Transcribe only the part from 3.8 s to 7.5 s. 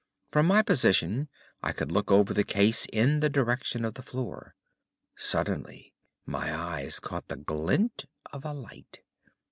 of the floor. Suddenly my eyes caught the